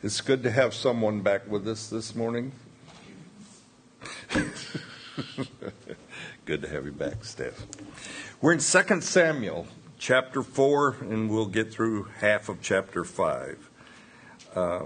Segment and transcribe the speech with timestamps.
[0.00, 2.52] It's good to have someone back with us this morning.
[6.44, 7.66] good to have you back, Steph.
[8.40, 9.66] We're in 2 Samuel
[9.98, 13.70] chapter 4, and we'll get through half of chapter 5.
[14.54, 14.82] Uh,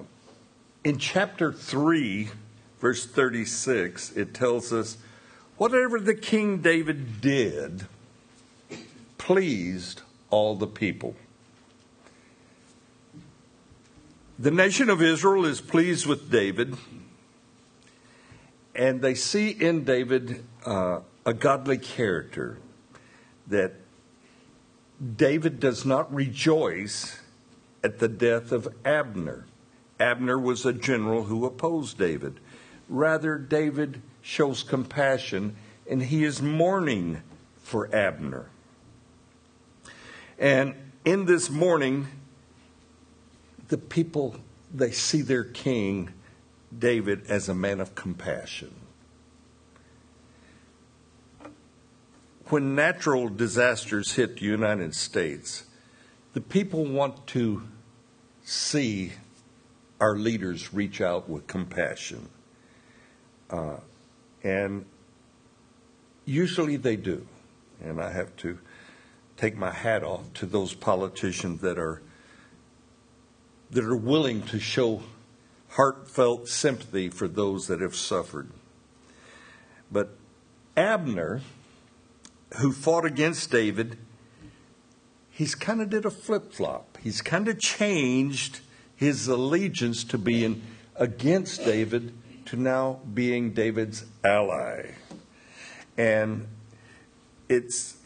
[0.82, 2.30] in chapter 3,
[2.80, 4.96] verse 36, it tells us
[5.58, 7.86] whatever the King David did
[9.18, 10.00] pleased
[10.30, 11.16] all the people.
[14.42, 16.76] The nation of Israel is pleased with David,
[18.74, 22.58] and they see in David uh, a godly character
[23.46, 23.74] that
[25.16, 27.20] David does not rejoice
[27.84, 29.46] at the death of Abner.
[30.00, 32.40] Abner was a general who opposed David.
[32.88, 35.54] Rather, David shows compassion
[35.88, 37.22] and he is mourning
[37.58, 38.46] for Abner.
[40.36, 42.08] And in this mourning,
[43.72, 44.36] the people,
[44.70, 46.12] they see their king,
[46.78, 48.74] David, as a man of compassion.
[52.50, 55.64] When natural disasters hit the United States,
[56.34, 57.62] the people want to
[58.44, 59.12] see
[59.98, 62.28] our leaders reach out with compassion.
[63.48, 63.76] Uh,
[64.42, 64.84] and
[66.26, 67.26] usually they do.
[67.82, 68.58] And I have to
[69.38, 72.02] take my hat off to those politicians that are
[73.72, 75.02] that are willing to show
[75.70, 78.50] heartfelt sympathy for those that have suffered.
[79.90, 80.10] But
[80.76, 81.40] Abner,
[82.58, 83.96] who fought against David,
[85.30, 86.98] he's kind of did a flip flop.
[87.02, 88.60] He's kind of changed
[88.94, 90.62] his allegiance to being
[90.96, 92.12] against David
[92.46, 94.90] to now being David's ally.
[95.96, 96.46] And
[97.48, 97.96] it's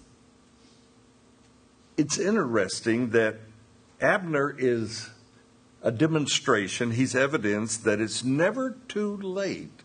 [1.97, 3.37] it's interesting that
[4.01, 5.11] Abner is
[5.87, 9.85] a demonstration, he's evidence that it's never too late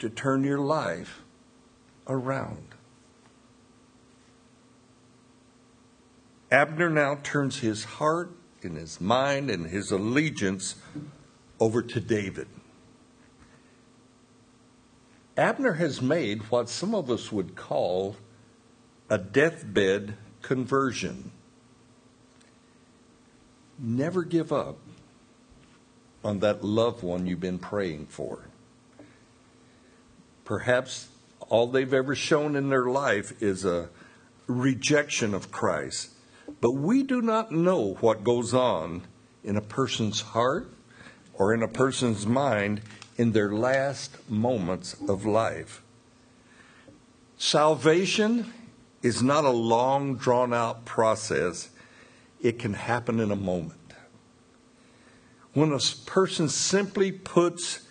[0.00, 1.22] to turn your life
[2.08, 2.74] around.
[6.50, 8.32] Abner now turns his heart
[8.64, 10.74] and his mind and his allegiance
[11.60, 12.48] over to David.
[15.36, 18.16] Abner has made what some of us would call
[19.08, 21.30] a deathbed conversion.
[23.78, 24.78] Never give up
[26.24, 28.46] on that loved one you've been praying for.
[30.44, 31.08] Perhaps
[31.48, 33.88] all they've ever shown in their life is a
[34.46, 36.10] rejection of Christ.
[36.60, 39.02] But we do not know what goes on
[39.44, 40.70] in a person's heart
[41.34, 42.82] or in a person's mind
[43.16, 45.82] in their last moments of life.
[47.36, 48.52] Salvation
[49.02, 51.70] is not a long, drawn out process,
[52.40, 53.81] it can happen in a moment
[55.54, 57.86] when a person simply puts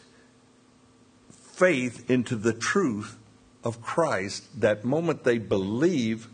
[1.29, 3.17] faith into the truth
[3.63, 6.27] of Christ, that moment they believe,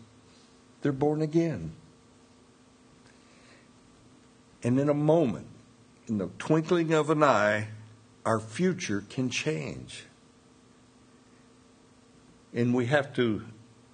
[0.80, 1.72] they're born again.
[4.62, 5.46] And in a moment,
[6.08, 7.68] in the twinkling of an eye,
[8.24, 10.04] our future can change.
[12.54, 13.44] And we have to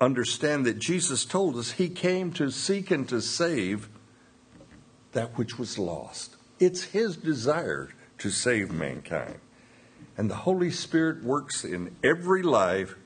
[0.01, 3.89] understand that Jesus told us he came to seek and to save
[5.13, 6.37] that which was lost.
[6.59, 9.39] It's His desire to save mankind.
[10.17, 12.97] And the Holy Spirit works in every life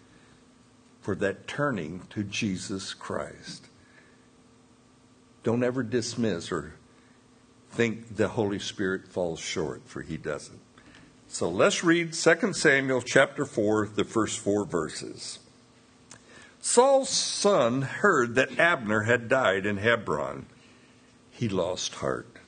[1.01, 3.67] for that turning to Jesus Christ.
[5.43, 6.75] Don't ever dismiss or
[7.71, 10.61] think the Holy Spirit falls short, for He doesn't.
[11.29, 15.39] So let's read 2 Samuel chapter 4, the first four verses.
[16.61, 20.47] Saul's son heard that Abner had died in Hebron.
[21.31, 22.39] He lost heart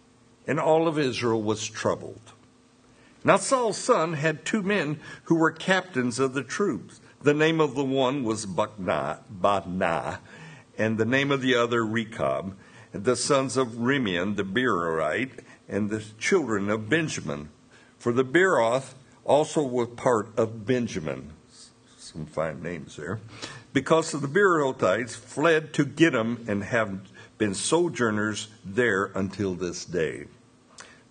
[0.46, 2.32] and all of Israel was troubled.
[3.22, 7.00] Now Saul's son had two men who were captains of the troops.
[7.22, 10.18] The name of the one was Baanah,
[10.78, 12.56] and the name of the other Rechab,
[12.92, 17.50] the sons of Rimmon the Beerothite, and the children of Benjamin.
[17.98, 18.94] For the Beeroth
[19.24, 21.32] also was part of Benjamin.
[21.98, 23.20] Some fine names there.
[23.72, 27.00] Because of the Beerothites fled to Gittaim and have
[27.38, 30.24] been sojourners there until this day.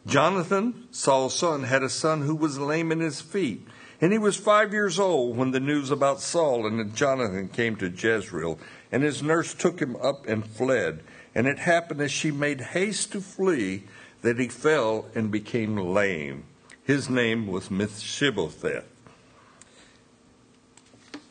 [0.09, 3.67] Jonathan, Saul's son, had a son who was lame in his feet.
[4.01, 7.89] And he was five years old when the news about Saul and Jonathan came to
[7.89, 8.57] Jezreel.
[8.91, 11.03] And his nurse took him up and fled.
[11.35, 13.83] And it happened as she made haste to flee
[14.23, 16.45] that he fell and became lame.
[16.83, 18.85] His name was Mephibosheth.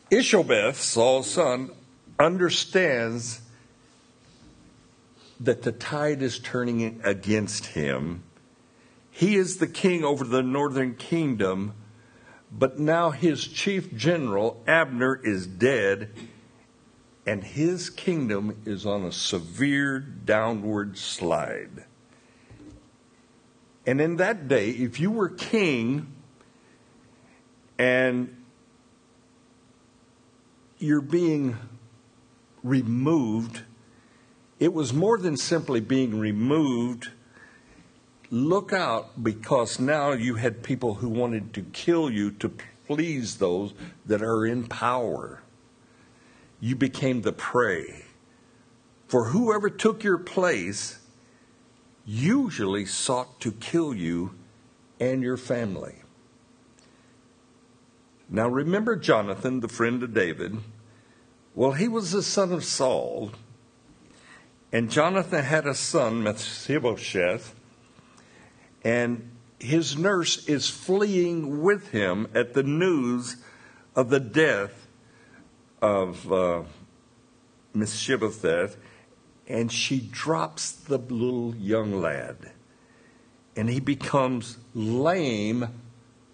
[0.09, 1.71] Ishbosheth, Saul's son,
[2.17, 3.41] understands
[5.39, 8.23] that the tide is turning against him
[9.19, 11.73] he is the king over the northern kingdom,
[12.49, 16.11] but now his chief general, Abner, is dead,
[17.25, 21.83] and his kingdom is on a severe downward slide.
[23.85, 26.13] And in that day, if you were king
[27.77, 28.37] and
[30.77, 31.57] you're being
[32.63, 33.63] removed,
[34.61, 37.09] it was more than simply being removed.
[38.31, 42.51] Look out because now you had people who wanted to kill you to
[42.87, 43.73] please those
[44.05, 45.41] that are in power.
[46.59, 48.05] You became the prey.
[49.07, 50.99] For whoever took your place
[52.05, 54.35] usually sought to kill you
[54.99, 55.95] and your family.
[58.29, 60.57] Now remember Jonathan, the friend of David.
[61.55, 63.31] Well, he was the son of Saul,
[64.71, 67.55] and Jonathan had a son, Mephibosheth,
[68.83, 73.37] and his nurse is fleeing with him at the news
[73.95, 74.87] of the death
[75.81, 76.63] of uh,
[77.73, 78.77] Mephibosheth,
[79.47, 82.51] and she drops the little young lad,
[83.55, 85.67] and he becomes lame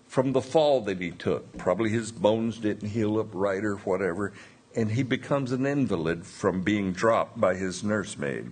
[0.07, 1.57] from the fall that he took.
[1.57, 4.33] Probably his bones didn't heal up right or whatever,
[4.75, 8.51] and he becomes an invalid from being dropped by his nursemaid.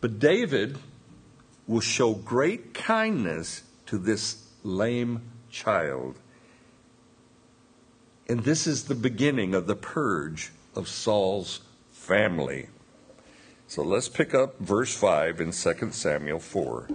[0.00, 0.78] But David
[1.70, 6.18] will show great kindness to this lame child.
[8.28, 11.60] And this is the beginning of the purge of Saul's
[11.92, 12.66] family.
[13.68, 16.88] So let's pick up verse 5 in 2 Samuel 4.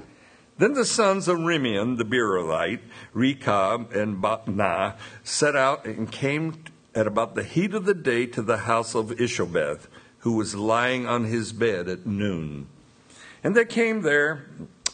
[0.57, 2.81] Then the sons of Rimmon the Beerothite,
[3.13, 8.41] Rechab and Baanah, set out and came at about the heat of the day to
[8.41, 9.87] the house of Ishbosheth,
[10.19, 12.67] who was lying on his bed at noon.
[13.45, 14.47] And they came there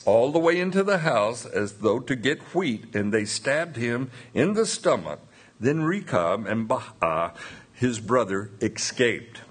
[0.03, 4.11] all the way into the house as though to get wheat, and they stabbed him
[4.33, 5.21] in the stomach.
[5.57, 7.33] Then Rechab and Baanah,
[7.71, 9.43] his brother, escaped.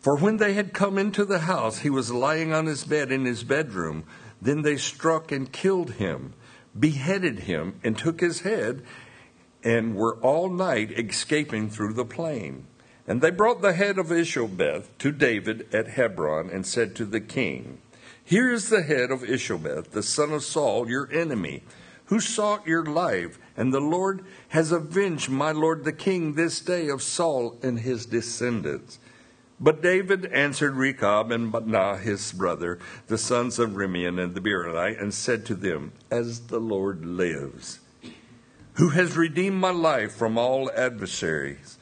[0.00, 3.24] For when they had come into the house, he was lying on his bed in
[3.24, 4.02] his bedroom.
[4.42, 6.32] Then they struck and killed him,
[6.76, 8.82] beheaded him, and took his head,
[9.62, 12.66] and were all night escaping through the plain.
[13.06, 17.20] And they brought the head of Ishbosheth to David at Hebron, and said to the
[17.20, 17.78] king,
[18.24, 21.62] Here is the head of Ishbosheth, the son of Saul, your enemy,
[22.06, 26.88] who sought your life, and the Lord has avenged my lord the king this day
[26.88, 28.98] of Saul and his descendants.
[29.60, 35.00] But David answered Rechab and Baanah his brother, the sons of Rimmon and the Beerothite,
[35.00, 37.80] and said to them, As the Lord lives,
[38.74, 41.78] who has redeemed my life from all adversaries.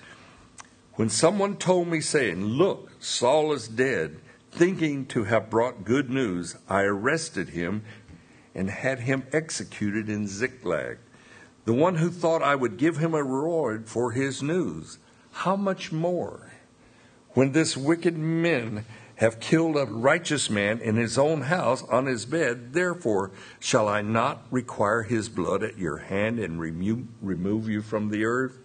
[0.95, 6.57] When someone told me, saying, Look, Saul is dead, thinking to have brought good news,
[6.69, 7.85] I arrested him
[8.55, 10.99] and had him executed in Ziklag.
[11.65, 14.99] The one who thought I would give him a reward for his news,
[15.33, 16.53] how much more?
[17.35, 18.85] when this wicked men
[19.17, 23.31] have killed a righteous man in his own house on his bed, therefore
[23.61, 28.59] shall I not require his blood at your hand and remove you from the earth?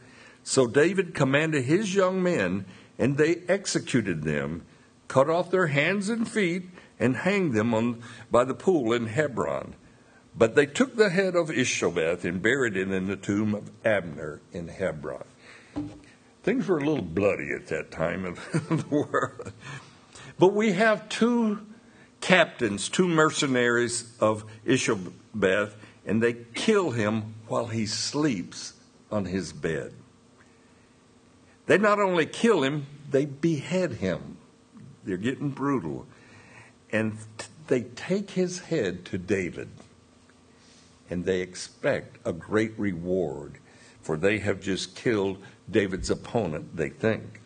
[0.47, 2.63] So David commanded his young men,
[2.97, 4.65] and they executed them,
[5.09, 8.01] cut off their hands and feet, and hanged them on,
[8.31, 9.75] by the pool in Hebron.
[10.33, 14.39] But they took the head of Ishbosheth and buried it in the tomb of Abner
[14.53, 15.25] in Hebron.
[16.43, 19.51] Things were a little bloody at that time of the world.
[20.39, 21.59] But we have two
[22.21, 28.75] captains, two mercenaries of Ishbosheth, and they kill him while he sleeps
[29.11, 29.93] on his bed.
[31.67, 34.37] They not only kill him, they behead him.
[35.03, 36.07] They're getting brutal.
[36.91, 37.17] And
[37.67, 39.69] they take his head to David,
[41.09, 43.59] and they expect a great reward,
[44.01, 45.37] for they have just killed
[45.69, 47.41] David's opponent, they think.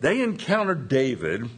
[0.00, 1.48] They encounter David,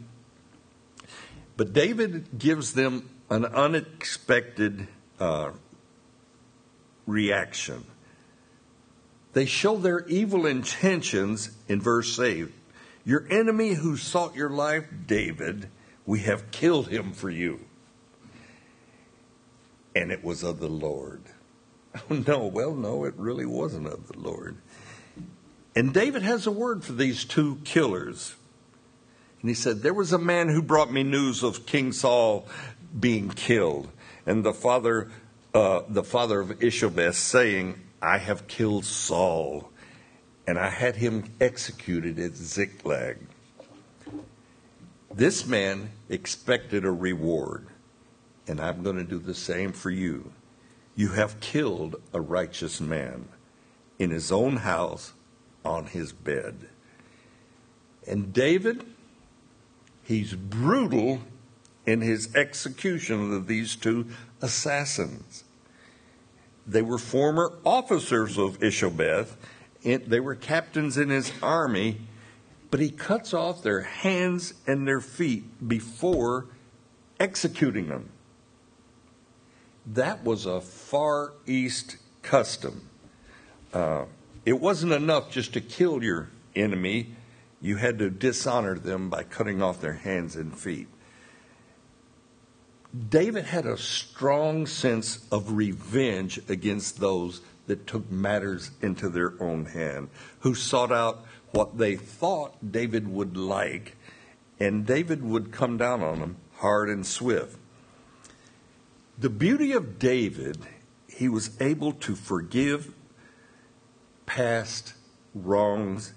[1.57, 4.87] but David gives them an unexpected
[5.19, 5.51] uh,
[7.07, 7.85] reaction.
[9.35, 12.47] They show their evil intentions in verse 8.
[13.03, 15.67] Your enemy who sought your life, David,
[16.05, 17.59] we have killed him for you.
[19.93, 21.21] And it was of the Lord.
[22.09, 24.57] Oh, no, well, no, it really wasn't of the Lord.
[25.77, 28.35] And David has a word for these two killers.
[29.39, 32.47] And he said, There was a man who brought me news of King Saul
[32.99, 33.87] being killed,
[34.25, 35.09] and the father,
[35.53, 39.71] uh, the father of Ishbosheth, saying, I have killed Saul,
[40.45, 43.17] and I had him executed at Ziklag.
[45.11, 47.67] This man expected a reward.
[48.47, 50.31] and I'm going to do the same for you.
[50.95, 53.29] You have killed a righteous man
[53.97, 55.13] in his own house
[55.63, 56.69] on his bed.
[58.07, 58.85] And David,
[60.03, 61.21] he's brutal
[61.87, 64.09] in his execution of these two
[64.43, 65.44] assassins.
[66.67, 69.37] They were former officers of Ishbosheth,
[69.83, 72.01] they were captains in his army,
[72.71, 76.47] but he cuts off their hands and their feet before
[77.19, 78.09] executing them.
[79.85, 82.89] That was a Far East custom.
[83.71, 84.05] Uh,
[84.45, 87.15] it wasn't enough just to kill your enemy,
[87.61, 90.87] you had to dishonor them by cutting off their hands and feet.
[93.09, 99.65] David had a strong sense of revenge against those that took matters into their own
[99.65, 100.09] hand,
[100.39, 103.97] who sought out what they thought David would like,
[104.59, 107.57] and David would come down on them hard and swift.
[109.17, 110.57] The beauty of David,
[111.07, 112.93] he was able to forgive
[114.25, 114.93] past
[115.33, 116.13] wrongs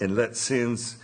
[0.00, 0.96] and let sins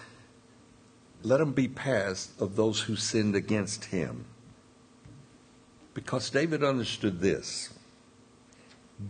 [1.22, 4.24] let them be past of those who sinned against him.
[5.98, 7.70] Because David understood this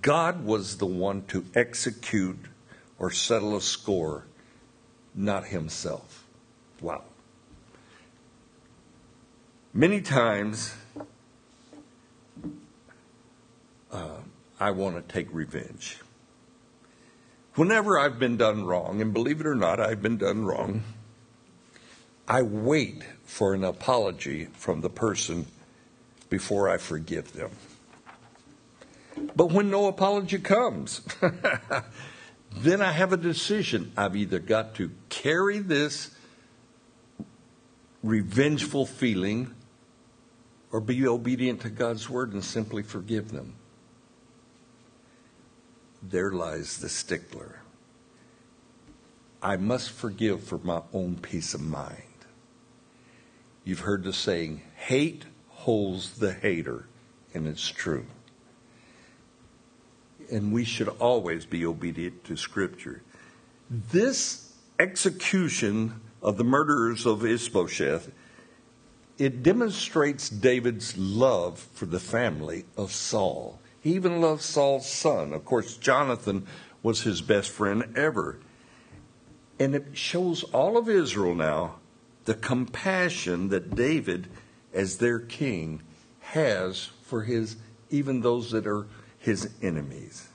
[0.01, 2.47] God was the one to execute
[2.99, 4.25] or settle a score,
[5.15, 6.25] not himself.
[6.81, 7.03] Wow.
[9.75, 10.75] Many times,
[13.93, 14.21] uh,
[14.59, 15.99] I want to take revenge.
[17.55, 20.85] Whenever I've been done wrong, and believe it or not, I've been done wrong,
[22.27, 25.49] I wait for an apology from the person
[26.29, 27.51] before I forgive them.
[29.35, 31.01] But when no apology comes,
[32.57, 33.93] then I have a decision.
[33.97, 36.11] I've either got to carry this
[38.03, 39.55] revengeful feeling
[40.71, 43.55] or be obedient to God's word and simply forgive them.
[46.03, 47.61] There lies the stickler.
[49.43, 52.03] I must forgive for my own peace of mind.
[53.65, 55.25] You've heard the saying, hate
[55.69, 56.87] holds the hater,
[57.35, 58.07] and it's true.
[60.33, 63.03] And we should always be obedient to Scripture.
[63.69, 68.11] This execution of the murderers of Ishbosheth,
[69.19, 73.61] it demonstrates David's love for the family of Saul.
[73.79, 75.35] He even loved Saul's son.
[75.35, 76.47] Of course, Jonathan
[76.83, 78.39] was his best friend ever.
[79.61, 81.75] And it shows all of Israel now
[82.25, 84.29] the compassion that David,
[84.79, 85.83] as their king,
[86.21, 87.57] has for his
[87.91, 88.87] even those that are
[89.19, 90.29] his enemies.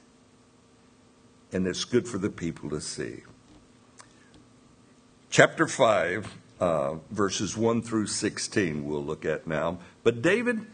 [1.53, 3.21] And it's good for the people to see.
[5.29, 9.77] Chapter 5, uh, verses 1 through 16, we'll look at now.
[10.03, 10.65] But David,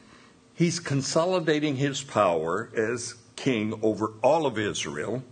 [0.55, 5.23] he's consolidating his power as king over all of Israel.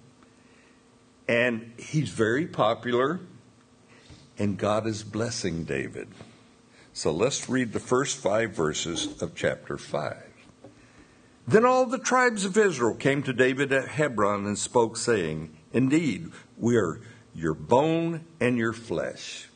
[1.27, 3.19] And he's very popular
[4.37, 6.07] and God is blessing David.
[6.97, 10.17] So let's read the first five verses of chapter 5.
[11.47, 16.31] Then all the tribes of Israel came to David at Hebron and spoke, saying, Indeed,
[16.57, 16.99] we are
[17.35, 19.47] your bone and your flesh.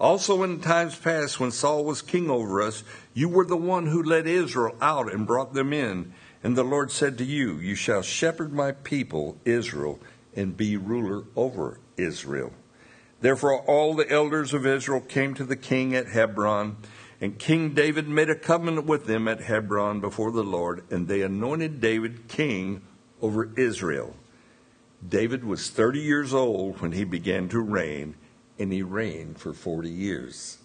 [0.00, 2.82] Also, in times past, when Saul was king over us,
[3.14, 6.12] you were the one who led Israel out and brought them in.
[6.42, 10.00] And the Lord said to you, You shall shepherd my people, Israel,
[10.34, 12.52] and be ruler over Israel.
[13.20, 16.76] Therefore, all the elders of Israel came to the king at Hebron,
[17.20, 21.22] and King David made a covenant with them at Hebron before the Lord, and they
[21.22, 22.82] anointed David king
[23.20, 24.14] over Israel.
[25.06, 28.14] David was 30 years old when he began to reign,
[28.58, 30.58] and he reigned for 40 years.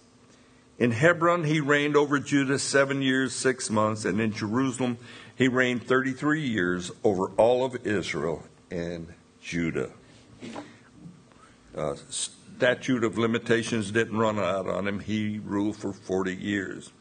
[0.77, 4.97] In Hebron, he reigned over Judah seven years, six months, and in Jerusalem,
[5.35, 9.91] he reigned 33 years over all of Israel and Judah.
[11.75, 11.95] Uh,
[12.57, 14.99] statute of limitations didn't run out on him.
[14.99, 16.91] He ruled for 40 years.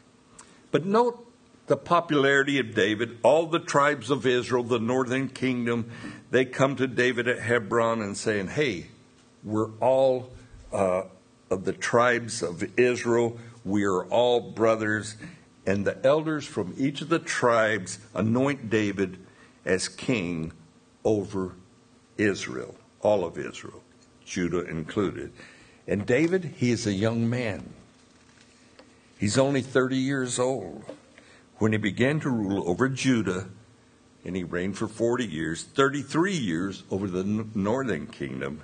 [0.71, 1.27] But note
[1.67, 3.17] the popularity of David.
[3.23, 5.91] All the tribes of Israel, the northern kingdom,
[6.31, 8.87] they come to David at Hebron and saying, Hey,
[9.43, 10.31] we're all
[10.71, 11.03] uh,
[11.49, 13.37] of the tribes of Israel.
[13.63, 15.15] We are all brothers.
[15.65, 19.17] And the elders from each of the tribes anoint David
[19.63, 20.51] as king
[21.05, 21.55] over
[22.17, 23.82] Israel, all of Israel.
[24.25, 25.31] Judah included.
[25.87, 27.73] And David, he is a young man.
[29.17, 30.83] He's only 30 years old.
[31.57, 33.47] When he began to rule over Judah,
[34.25, 38.61] and he reigned for 40 years, 33 years over the northern kingdom.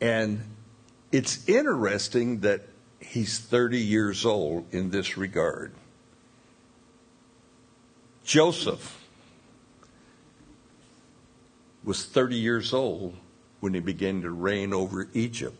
[0.00, 0.42] And
[1.10, 2.62] it's interesting that
[3.00, 5.72] he's 30 years old in this regard.
[8.24, 9.02] Joseph
[11.82, 13.16] was 30 years old
[13.64, 15.56] when he began to reign over Egypt.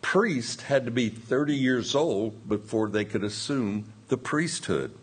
[0.00, 4.94] Priests had to be 30 years old before they could assume the priesthood.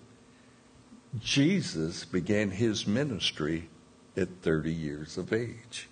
[1.20, 3.70] Jesus began his ministry
[4.18, 5.88] at 30 years of age.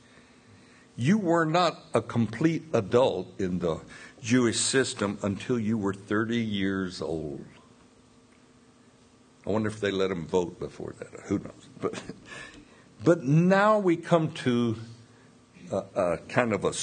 [0.96, 3.82] You were not a complete adult in the
[4.24, 7.46] Jewish system until you were 30 years old.
[9.46, 11.10] I wonder if they let him vote before that.
[11.26, 11.70] Who knows?
[11.80, 12.02] But,
[13.04, 14.76] but now we come to
[15.72, 16.74] a, kind of a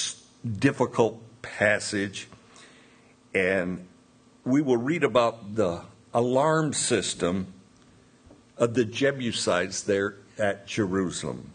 [0.48, 2.28] difficult passage,
[3.34, 3.86] and
[4.44, 5.82] we will read about the
[6.14, 7.52] alarm system
[8.56, 11.52] of the Jebusites there at Jerusalem.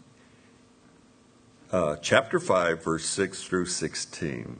[1.70, 4.58] Uh, chapter 5, verse 6 through 16.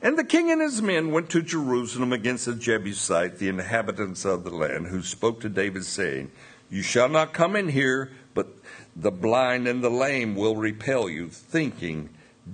[0.00, 4.44] And the king and his men went to Jerusalem against the Jebusite, the inhabitants of
[4.44, 6.30] the land, who spoke to David, saying,
[6.70, 8.54] You shall not come in here, but
[8.94, 12.08] the blind and the lame will repel you, thinking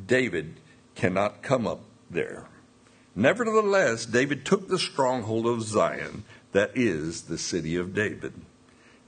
[0.07, 0.59] David
[0.95, 2.47] cannot come up there.
[3.15, 8.33] Nevertheless, David took the stronghold of Zion, that is, the city of David.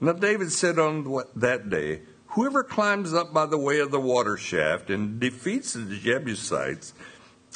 [0.03, 4.37] Now David said on that day, Whoever climbs up by the way of the water
[4.37, 6.93] shaft and defeats the Jebusites,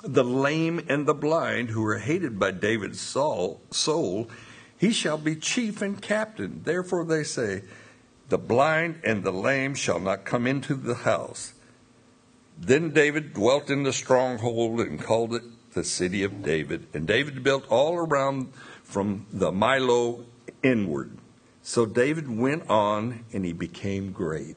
[0.02, 4.30] the lame and the blind, who are hated by David's soul,
[4.78, 6.62] he shall be chief and captain.
[6.64, 7.64] Therefore they say,
[8.30, 11.52] The blind and the lame shall not come into the house.
[12.56, 16.86] Then David dwelt in the stronghold and called it the city of David.
[16.94, 18.52] And David built all around
[18.84, 20.24] from the Millo
[20.62, 21.18] inward.
[21.62, 24.56] So David went on and he became great.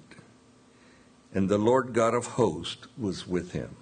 [1.34, 3.76] And the Lord God of hosts was with him.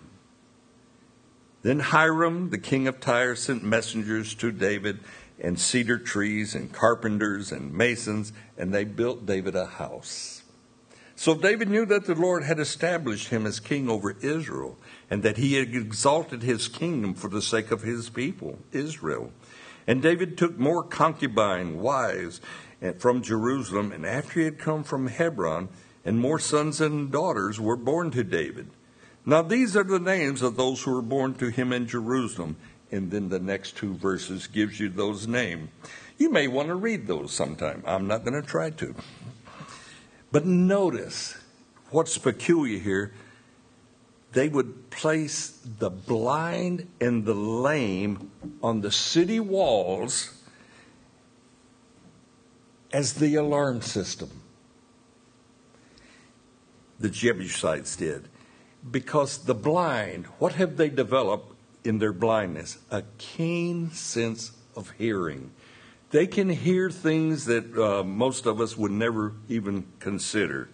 [1.64, 5.00] Then Hiram, the king of Tyre, sent messengers to David
[5.40, 10.44] and cedar trees and carpenters and masons, and they built David a house.
[11.16, 14.78] So David knew that the Lord had established him as king over Israel,
[15.10, 19.32] and that he had exalted his kingdom for the sake of his people, Israel.
[19.86, 22.42] And David took more concubine wives
[22.98, 25.70] from Jerusalem, and after he had come from Hebron,
[26.04, 28.68] and more sons and daughters were born to David.
[29.26, 32.56] Now, these are the names of those who were born to him in Jerusalem.
[32.92, 35.70] And then the next two verses gives you those names.
[36.18, 37.84] You may want to read those sometime.
[37.86, 38.96] I'm not going to try to.
[40.32, 41.38] But notice
[41.90, 43.14] what's peculiar here.
[44.34, 48.32] They would place the blind and the lame
[48.64, 50.34] on the city walls
[52.94, 54.30] as the alarm system.
[57.00, 58.30] The Jebusites did
[58.90, 62.78] because the blind, what have they developed in their blindness?
[62.90, 65.52] A keen sense of hearing.
[66.12, 70.70] They can hear things that uh, most of us would never even consider.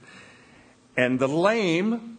[0.96, 2.18] And the lame,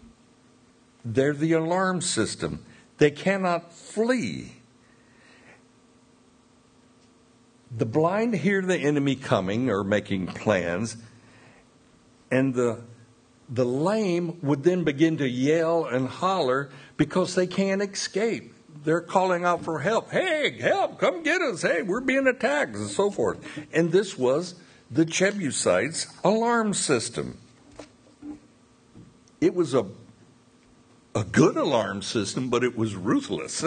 [1.05, 2.65] they're the alarm system.
[2.99, 4.55] They cannot flee.
[7.77, 10.97] The blind hear the enemy coming or making plans,
[12.31, 12.81] and the
[13.49, 18.55] the lame would then begin to yell and holler because they can't escape.
[18.85, 20.11] They're calling out for help.
[20.11, 21.63] Hey, help, come get us.
[21.63, 23.39] Hey, we're being attacked, and so forth.
[23.73, 24.55] And this was
[24.91, 27.39] the Jebusites' alarm system.
[29.41, 29.87] It was a,
[31.15, 33.65] a good alarm system, but it was ruthless.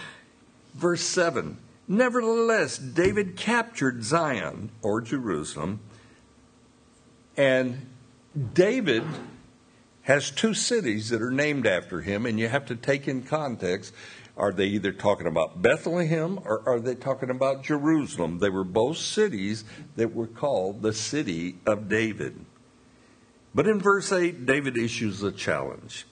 [0.74, 5.80] Verse 7 Nevertheless, David captured Zion, or Jerusalem,
[7.36, 7.89] and
[8.54, 9.02] David
[10.02, 13.92] has two cities that are named after him, and you have to take in context.
[14.36, 18.38] Are they either talking about Bethlehem or are they talking about Jerusalem?
[18.38, 19.64] They were both cities
[19.96, 22.44] that were called the city of David.
[23.54, 26.06] But in verse 8, David issues a challenge.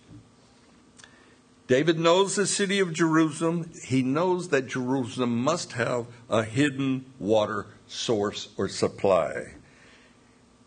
[1.69, 3.71] David knows the city of Jerusalem.
[3.85, 9.55] He knows that Jerusalem must have a hidden water source or supply.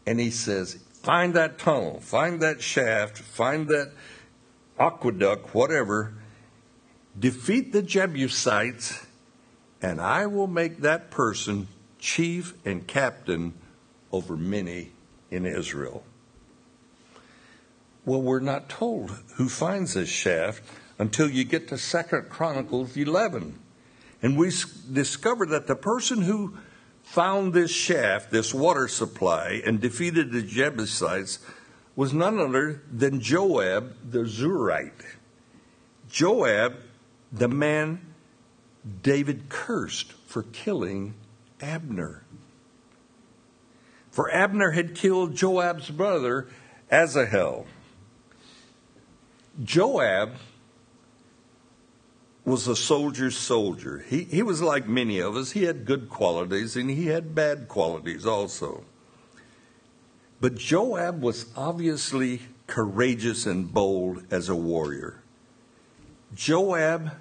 [0.06, 3.92] And he says, Find that tunnel, find that shaft, find that
[4.80, 6.14] aqueduct, whatever.
[7.18, 9.06] Defeat the Jebusites,
[9.82, 13.54] and I will make that person chief and captain
[14.12, 14.92] over many
[15.32, 16.04] in Israel.
[18.06, 20.64] Well, we're not told who finds this shaft
[21.00, 23.58] until you get to Second Chronicles 11.
[24.22, 24.52] And we
[24.92, 26.58] discover that the person who
[27.12, 31.40] found this shaft, this water supply, and defeated the Jebusites
[31.94, 35.18] was none other than Joab the Zurite.
[36.10, 36.78] Joab,
[37.30, 38.00] the man
[39.04, 41.16] David cursed for killing
[41.60, 42.24] Abner.
[44.10, 46.48] For Abner had killed Joab's brother,
[46.90, 47.66] Asahel.
[49.62, 50.36] Joab
[52.46, 54.04] was a soldier's soldier.
[54.08, 55.52] He, he was like many of us.
[55.52, 58.84] He had good qualities and he had bad qualities also.
[60.40, 65.22] But Joab was obviously courageous and bold as a warrior.
[66.34, 67.12] Joab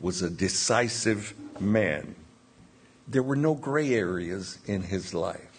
[0.00, 2.16] was a decisive man.
[3.06, 5.53] There were no gray areas in his life.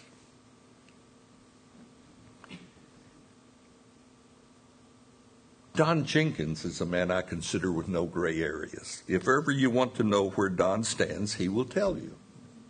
[5.75, 9.03] Don Jenkins is a man I consider with no gray areas.
[9.09, 12.15] If ever you want to know where Don stands, he will tell you.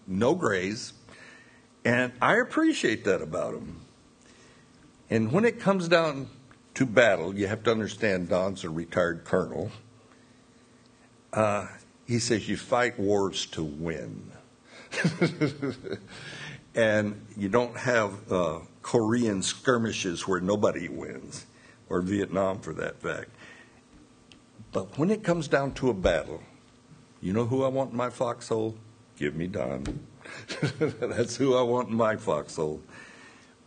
[0.08, 0.94] No grays.
[1.84, 3.82] And I appreciate that about him.
[5.08, 6.30] And when it comes down
[6.74, 9.70] to battle, you have to understand Don's a retired colonel.
[11.32, 11.68] Uh,
[12.08, 14.32] he says you fight wars to win.
[16.76, 21.46] and you don't have uh, Korean skirmishes where nobody wins
[21.90, 23.30] or Vietnam for that fact.
[24.72, 26.42] But when it comes down to a battle,
[27.22, 28.76] you know who I want in my foxhole?
[29.18, 30.06] Give me Don.
[30.80, 32.82] That's who I want in my foxhole.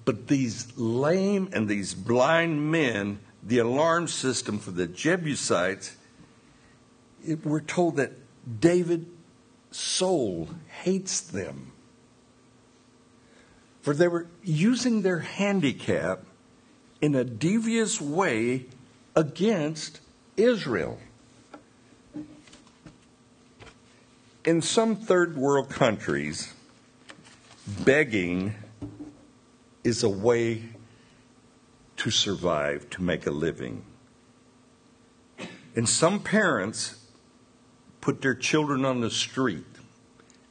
[0.04, 5.96] But these lame and these blind men, the alarm system for the Jebusites,
[7.26, 8.12] it, we're told that
[8.60, 9.06] David's
[9.70, 10.48] soul
[10.82, 11.72] hates them.
[13.80, 16.24] For they were using their handicap
[17.00, 18.66] in a devious way
[19.14, 20.00] against
[20.36, 20.98] Israel.
[24.44, 26.54] In some third world countries,
[27.84, 28.54] begging
[29.84, 30.62] is a way
[31.96, 33.84] to survive, to make a living.
[35.74, 37.04] And some parents
[38.00, 39.66] put their children on the street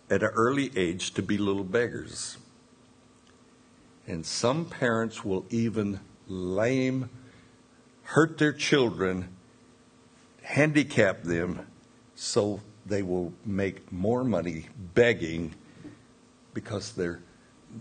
[0.10, 2.38] at an early age to be little beggars.
[4.06, 7.10] And some parents will even lame,
[8.04, 9.30] hurt their children,
[10.42, 11.66] handicap them
[12.16, 15.54] so they will make more money begging
[16.54, 17.22] because they're,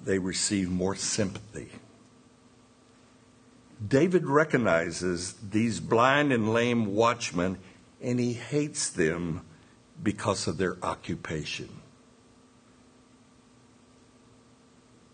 [0.04, 1.70] they receive more sympathy.
[3.86, 7.58] David recognizes these blind and lame watchmen
[8.00, 9.42] and he hates them
[10.02, 11.68] because of their occupation.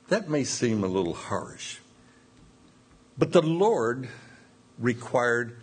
[0.09, 1.79] That may seem a little harsh,
[3.17, 4.09] but the Lord
[4.79, 5.57] required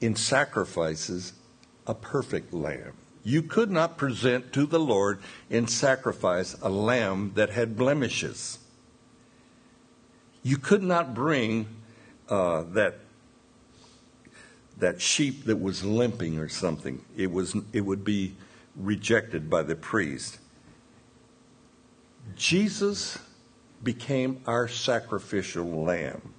[0.00, 1.32] in sacrifices
[1.86, 2.92] a perfect lamb.
[3.24, 5.18] You could not present to the Lord
[5.50, 8.58] in sacrifice a lamb that had blemishes.
[10.42, 11.66] You could not bring
[12.28, 12.98] uh, that
[14.78, 17.02] that sheep that was limping or something.
[17.16, 18.36] It was it would be
[18.76, 20.38] rejected by the priest.
[22.36, 23.18] Jesus
[23.82, 26.34] became our sacrificial lamb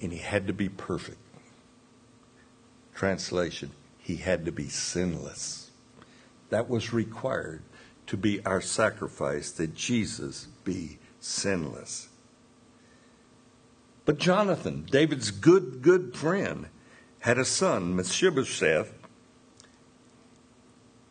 [0.00, 1.18] and he had to be perfect.
[2.94, 5.70] Translation, he had to be sinless.
[6.50, 7.62] That was required
[8.06, 12.08] to be our sacrifice, that Jesus be sinless.
[14.04, 16.68] But Jonathan, David's good, good friend,
[17.20, 18.94] had a son, Mephibosheth,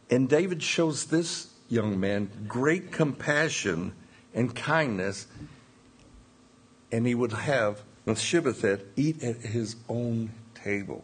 [0.10, 3.93] and David shows this young man great compassion
[4.34, 5.28] and kindness,
[6.91, 11.04] and he would have Mephibosheth eat at his own table.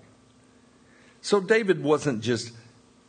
[1.22, 2.54] So David wasn't just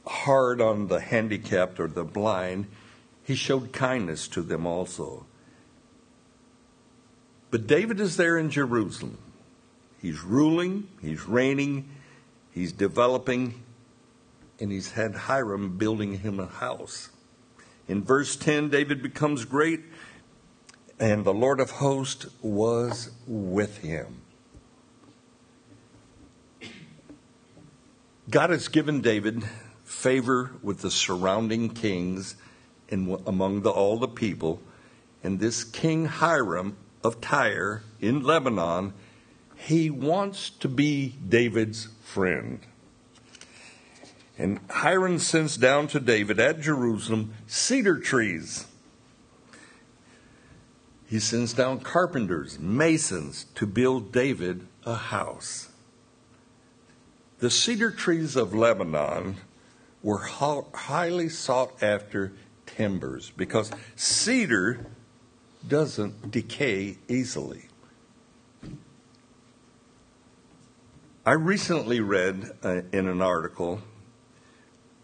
[0.05, 2.67] hard on the handicapped or the blind,
[3.23, 5.25] he showed kindness to them also.
[7.51, 9.17] But David is there in Jerusalem.
[10.03, 11.89] He's ruling, he's reigning,
[12.51, 13.63] he's developing,
[14.59, 17.11] and he's had Hiram building him a house.
[17.87, 19.81] In verse 10, David becomes great
[20.99, 24.21] and the Lord of hosts was with him.
[28.31, 29.45] God has given David
[29.85, 32.37] favor with the surrounding kings
[32.91, 34.61] and among the, all the people.
[35.23, 38.95] And this King Hiram of Tyre in Lebanon,
[39.57, 42.61] he wants to be David's friend.
[44.39, 48.67] And Hiram sends down to David at Jerusalem cedar trees
[51.07, 55.69] he sends down carpenters, masons to build David a house.
[57.39, 59.37] The cedar trees of Lebanon
[60.03, 62.33] were highly sought after
[62.67, 64.87] timbers because cedar
[65.67, 67.69] doesn't decay easily.
[71.27, 73.81] I recently read uh, in an article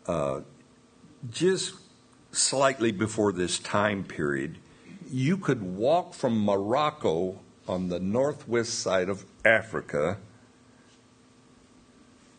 [0.06, 0.40] uh,
[1.30, 1.74] just
[2.32, 4.58] slightly before this time period
[5.10, 10.18] you could walk from Morocco on the northwest side of Africa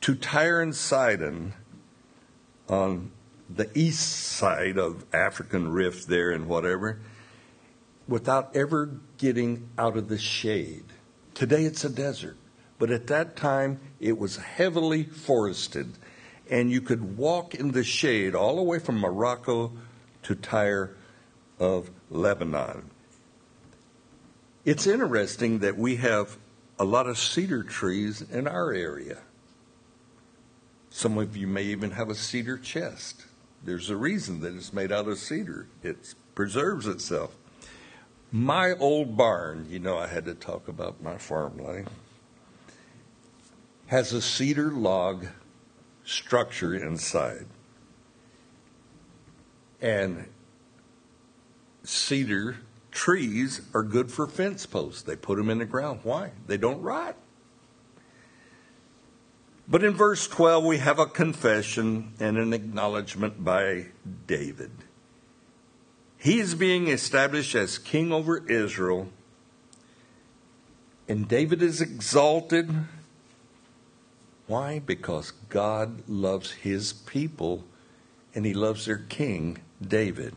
[0.01, 1.53] to Tyre and Sidon
[2.69, 3.11] on
[3.49, 6.99] the east side of African Rift there and whatever
[8.07, 10.85] without ever getting out of the shade.
[11.33, 12.37] Today it's a desert,
[12.79, 15.97] but at that time it was heavily forested
[16.49, 19.71] and you could walk in the shade all the way from Morocco
[20.23, 20.95] to Tyre
[21.59, 22.91] of Lebanon.
[24.65, 26.37] It's interesting that we have
[26.77, 29.19] a lot of cedar trees in our area.
[30.89, 33.25] Some of you may even have a cedar chest.
[33.63, 37.35] There's a reason that it's made out of cedar, it preserves itself.
[38.31, 41.87] My old barn, you know, I had to talk about my farm life,
[43.87, 45.27] has a cedar log
[46.03, 47.45] structure inside.
[49.81, 50.27] And
[51.83, 52.57] cedar
[52.91, 55.01] trees are good for fence posts.
[55.01, 56.01] They put them in the ground.
[56.03, 56.31] Why?
[56.47, 57.15] They don't rot.
[59.67, 63.87] But in verse 12, we have a confession and an acknowledgement by
[64.27, 64.71] David.
[66.17, 69.07] He is being established as king over Israel,
[71.07, 72.69] and David is exalted.
[74.45, 74.79] Why?
[74.79, 77.63] Because God loves his people
[78.35, 80.35] and he loves their king, David.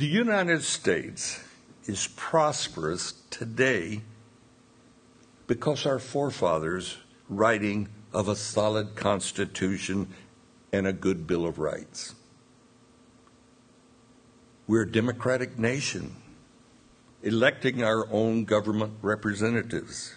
[0.00, 1.44] The United States
[1.84, 4.00] is prosperous today
[5.46, 6.96] because our forefathers
[7.28, 10.08] writing of a solid constitution
[10.72, 12.14] and a good bill of rights.
[14.66, 16.16] We're a democratic nation,
[17.22, 20.14] electing our own government representatives.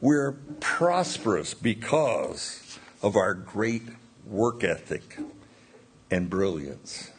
[0.00, 3.82] We're prosperous because of our great
[4.24, 5.18] work ethic
[6.10, 7.10] and brilliance.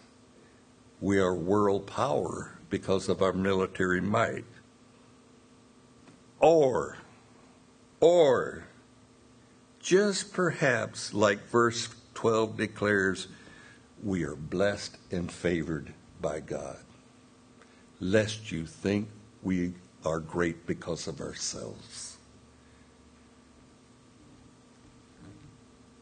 [1.02, 4.46] We are world power because of our military might.
[6.40, 6.98] Or,
[8.00, 8.66] or,
[9.80, 13.28] just perhaps like verse 12 declares,
[14.04, 16.78] we are blessed and favored by God.
[18.00, 19.10] Lest you think
[19.42, 19.74] we
[20.06, 22.18] are great because of ourselves.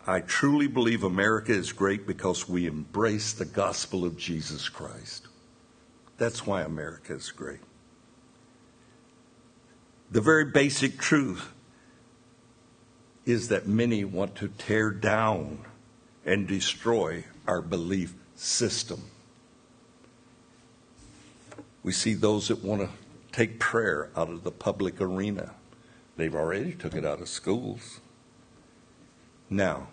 [0.09, 5.27] I truly believe America is great because we embrace the gospel of Jesus Christ.
[6.17, 7.59] That's why America is great
[10.11, 11.51] the very basic truth
[13.25, 15.65] is that many want to tear down
[16.25, 19.03] and destroy our belief system.
[21.83, 22.89] We see those that want to
[23.31, 25.53] take prayer out of the public arena.
[26.17, 27.99] They've already took it out of schools.
[29.49, 29.89] Now,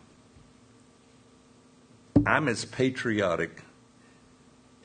[2.25, 3.63] I'm as patriotic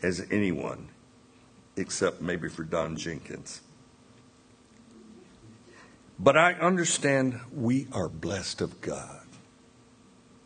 [0.04, 0.90] as anyone,
[1.78, 3.62] except maybe for Don Jenkins.
[6.20, 9.26] But I understand we are blessed of God.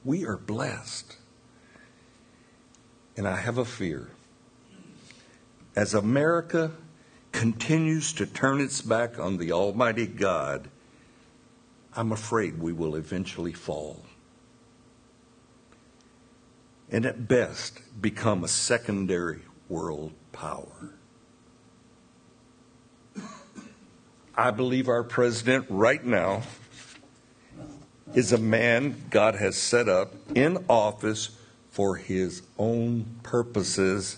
[0.04, 1.17] We are blessed.
[3.17, 4.10] And I have a fear.
[5.76, 6.71] As America
[7.32, 10.69] continues to turn its back on the Almighty God,
[11.93, 14.05] I'm afraid we will eventually fall.
[16.91, 20.93] And at best, become a secondary world power.
[24.36, 26.43] I believe our president right now
[28.13, 31.30] is a man God has set up in office
[31.71, 34.17] for his own purposes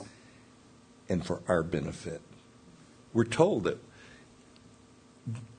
[1.07, 2.21] and for our benefit.
[3.13, 3.77] We're told that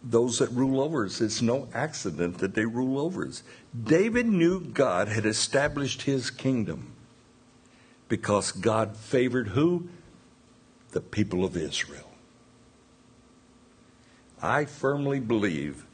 [0.03, 3.43] those that rule over us, it's no accident that they rule over us.
[3.85, 6.95] David knew God had established his kingdom
[8.09, 9.89] because God favored who?
[10.91, 12.09] The people of Israel.
[14.41, 15.85] I firmly believe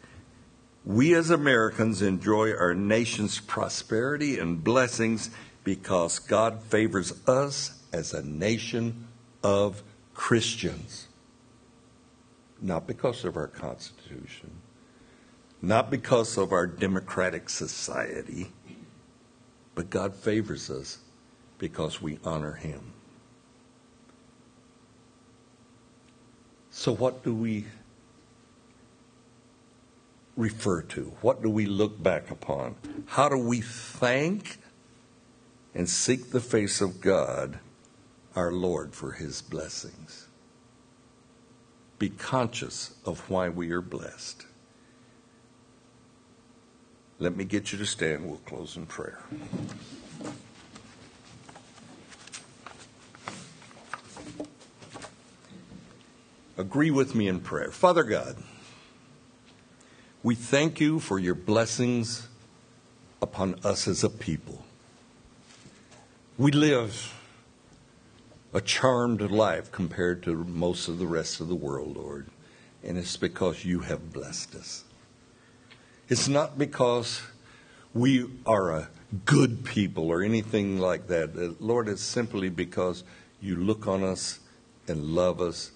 [0.85, 5.31] we as Americans enjoy our nation's prosperity and blessings
[5.65, 9.09] because God favors us as a nation
[9.43, 11.09] of Christians.
[12.61, 14.51] Not because of our Constitution,
[15.63, 18.53] not because of our democratic society,
[19.75, 20.99] but God favors us
[21.59, 22.93] because we honor Him.
[26.71, 27.67] So, what do we
[30.37, 31.13] refer to?
[31.21, 32.75] What do we look back upon?
[33.07, 34.59] How do we thank
[35.75, 37.59] and seek the face of God,
[38.35, 40.27] our Lord, for his blessings?
[41.99, 44.47] Be conscious of why we are blessed.
[47.21, 48.27] Let me get you to stand.
[48.27, 49.23] We'll close in prayer.
[56.65, 57.71] Agree with me in prayer.
[57.71, 58.37] Father God,
[60.23, 62.27] we thank you for your blessings
[63.21, 64.65] upon us as a people.
[66.39, 67.15] We live
[68.55, 72.29] a charmed life compared to most of the rest of the world, Lord,
[72.83, 74.85] and it's because you have blessed us.
[76.09, 77.21] It's not because
[77.93, 78.89] we are a
[79.27, 81.61] good people or anything like that.
[81.61, 83.05] Lord, it's simply because
[83.43, 84.39] you look on us
[84.89, 85.73] and love us,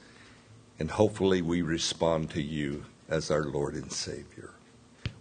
[0.79, 4.53] and hopefully we respond to you as our Lord and Savior.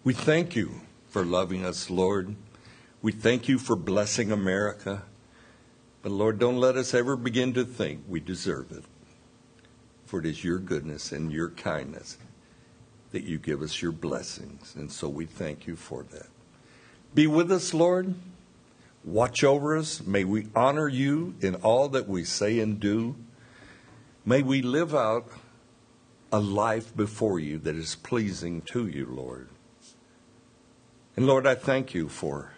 [0.03, 2.35] We thank you for loving us, Lord.
[3.01, 5.03] We thank you for blessing America.
[6.03, 8.83] But Lord, don't let us ever begin to think we deserve it.
[10.05, 12.17] For it is your goodness and your kindness
[13.11, 14.75] that you give us your blessings.
[14.75, 16.27] And so we thank you for that.
[17.13, 18.13] Be with us, Lord.
[19.03, 20.05] Watch over us.
[20.05, 23.15] May we honor you in all that we say and do.
[24.25, 25.29] May we live out
[26.31, 29.49] a life before you that is pleasing to you, Lord.
[31.15, 32.53] And Lord, I thank you for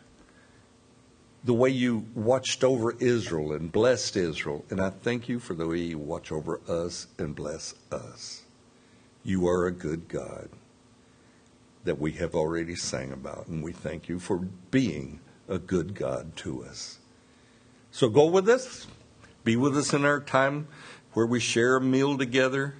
[1.44, 4.66] the way you watched over Israel and blessed Israel.
[4.70, 8.44] And I thank you for the way you watch over us and bless us.
[9.24, 10.50] You are a good God
[11.86, 14.38] that we have already sang about, and we thank you for
[14.70, 17.00] being a good God to us.
[17.92, 18.88] So go with us.
[19.44, 20.68] Be with us in our time
[21.14, 22.76] where we share a meal together.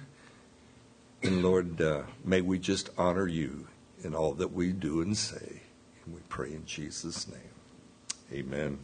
[1.22, 3.68] And Lord, uh, may we just honor you
[4.02, 5.62] in all that we do and say.
[6.04, 7.38] And we pray in Jesus' name.
[8.32, 8.78] Amen.